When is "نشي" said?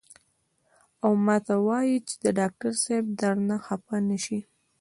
4.09-4.39